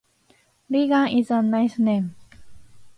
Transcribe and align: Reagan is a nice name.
Reagan 0.67 1.09
is 1.15 1.29
a 1.29 1.43
nice 1.43 1.77
name. 1.77 2.15